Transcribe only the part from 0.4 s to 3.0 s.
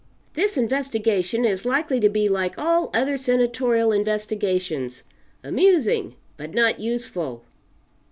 investigation is likely to be like all